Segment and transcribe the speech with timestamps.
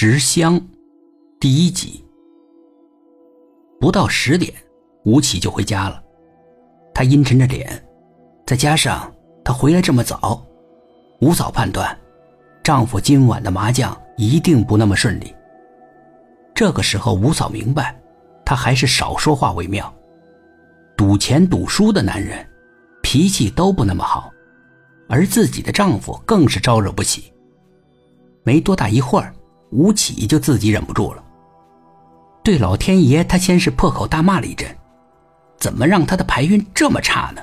[0.00, 0.64] 十香，
[1.40, 2.04] 第一集。
[3.80, 4.54] 不到十点，
[5.04, 6.00] 吴起就回家了。
[6.94, 7.84] 他阴沉着脸，
[8.46, 9.12] 再加上
[9.44, 10.40] 他回来这么早，
[11.20, 11.98] 吴嫂判断，
[12.62, 15.34] 丈夫今晚的麻将一定不那么顺利。
[16.54, 18.00] 这个时候，吴嫂明白，
[18.44, 19.92] 他还是少说话为妙。
[20.96, 22.48] 赌钱赌输的男人，
[23.02, 24.30] 脾气都不那么好，
[25.08, 27.32] 而自己的丈夫更是招惹不起。
[28.44, 29.34] 没多大一会儿。
[29.70, 31.22] 吴起就自己忍不住了，
[32.42, 34.66] 对老天爷，他先是破口大骂了一阵，
[35.58, 37.42] 怎么让他的牌运这么差呢？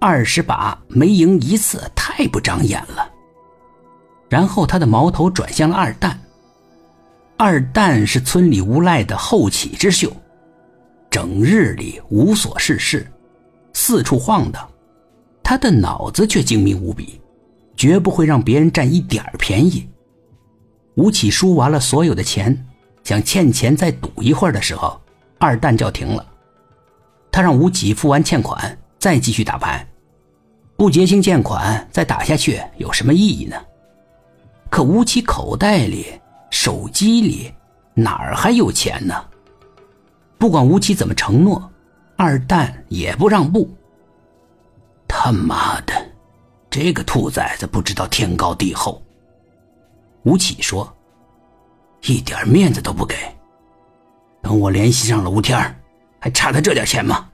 [0.00, 3.08] 二十把没赢一次，太不长眼了。
[4.28, 6.20] 然后他的矛头转向了二蛋。
[7.36, 10.12] 二蛋是村里无赖的后起之秀，
[11.10, 13.10] 整日里无所事事，
[13.72, 14.68] 四处晃荡，
[15.42, 17.20] 他的脑子却精明无比，
[17.76, 19.88] 绝不会让别人占一点便宜。
[20.94, 22.66] 吴起输完了所有的钱，
[23.02, 25.00] 想欠钱再赌一会儿的时候，
[25.38, 26.24] 二蛋叫停了。
[27.32, 29.86] 他让吴起付完欠款再继续打牌，
[30.76, 33.56] 不结清欠款再打下去有什么意义呢？
[34.70, 36.06] 可吴起口袋里、
[36.50, 37.52] 手机里
[37.92, 39.14] 哪儿还有钱呢？
[40.38, 41.70] 不管吴起怎么承诺，
[42.16, 43.68] 二蛋也不让步。
[45.08, 45.92] 他妈的，
[46.70, 49.03] 这个兔崽子不知道天高地厚。
[50.24, 50.94] 吴起说
[52.02, 53.14] ：“一点面子都不给。
[54.42, 55.82] 等我联系上了吴天
[56.18, 57.28] 还差他这点钱吗？”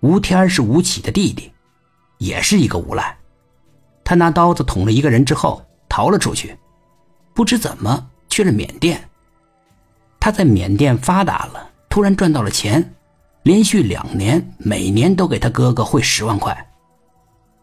[0.00, 1.52] 吴天是吴起的弟弟，
[2.18, 3.16] 也是一个无赖。
[4.02, 6.58] 他拿刀子捅了一个人之后逃了出去，
[7.32, 9.08] 不知怎么去了缅甸。
[10.18, 12.94] 他在缅甸发达了，突然赚到了钱，
[13.44, 16.72] 连续两年每年都给他哥哥汇十万块，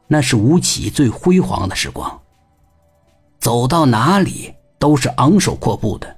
[0.08, 2.22] 那是吴起最辉煌的时光。
[3.40, 6.18] 走到哪里都是昂首阔步的。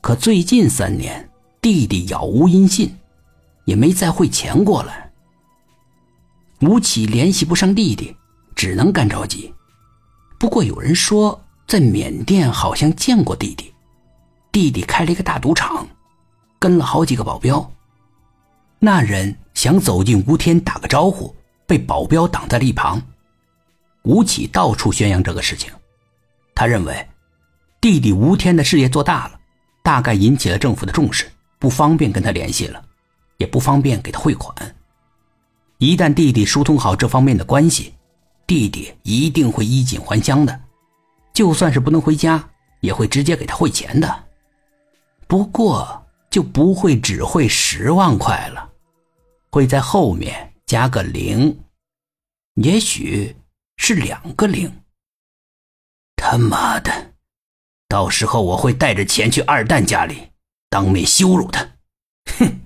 [0.00, 1.28] 可最近三年，
[1.60, 2.96] 弟弟杳无音信，
[3.66, 5.10] 也没再汇钱过来。
[6.62, 8.16] 吴起联系不上弟弟，
[8.54, 9.52] 只能干着急。
[10.38, 13.72] 不过有人说，在缅甸好像见过弟弟，
[14.50, 15.86] 弟弟开了一个大赌场，
[16.58, 17.70] 跟了好几个保镖。
[18.78, 21.34] 那人想走进吴天打个招呼，
[21.66, 23.00] 被保镖挡在了一旁。
[24.04, 25.70] 吴起到处宣扬这个事情。
[26.60, 27.08] 他认为，
[27.80, 29.40] 弟弟吴天的事业做大了，
[29.82, 31.26] 大概引起了政府的重视，
[31.58, 32.84] 不方便跟他联系了，
[33.38, 34.54] 也不方便给他汇款。
[35.78, 37.94] 一旦弟弟疏通好这方面的关系，
[38.46, 40.60] 弟弟一定会衣锦还乡的，
[41.32, 42.46] 就算是不能回家，
[42.80, 44.24] 也会直接给他汇钱的。
[45.26, 48.68] 不过就不会只汇十万块了，
[49.50, 51.58] 会在后面加个零，
[52.56, 53.34] 也许
[53.78, 54.70] 是两个零。
[56.30, 56.92] 他妈的！
[57.88, 60.28] 到时候我会带着钱去二蛋家里，
[60.68, 61.68] 当面羞辱他。
[62.38, 62.60] 哼！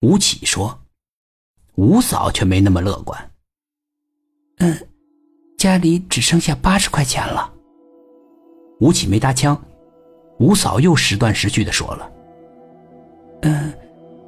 [0.00, 0.76] 吴起说。
[1.76, 3.30] 吴嫂却没那么乐观。
[4.56, 4.76] 嗯，
[5.56, 7.48] 家里只剩下八十块钱了。
[8.80, 9.56] 吴起没搭腔。
[10.40, 12.10] 吴嫂又时断时续的说了
[13.42, 13.72] ：“嗯，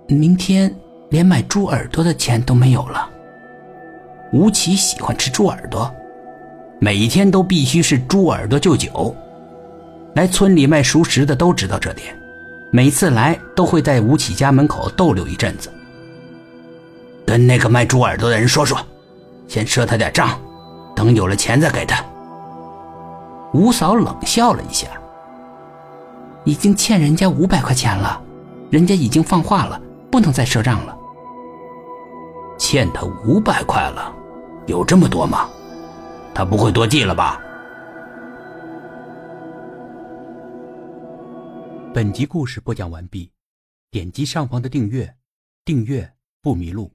[0.07, 0.73] 明天
[1.11, 3.11] 连买猪耳朵的钱都没有了。”
[4.33, 5.93] 吴起喜欢吃猪耳朵。
[6.83, 9.15] 每天都必须是猪耳朵就酒，
[10.15, 12.19] 来村里卖熟食的都知道这点，
[12.71, 15.71] 每次来都会在吴起家门口逗留一阵子，
[17.27, 18.79] 跟那个卖猪耳朵的人说说，
[19.47, 20.41] 先赊他点账，
[20.97, 22.03] 等有了钱再给他。
[23.53, 24.89] 吴嫂冷笑了一下，
[26.45, 28.19] 已经欠人家五百块钱了，
[28.71, 29.79] 人家已经放话了，
[30.11, 30.97] 不能再赊账了。
[32.59, 34.11] 欠他五百块了，
[34.67, 35.47] 有这么多吗？
[36.35, 37.41] 他不会多记了吧？
[41.93, 43.31] 本集故事播讲完毕，
[43.91, 45.17] 点击上方的订阅，
[45.65, 46.93] 订阅不迷路。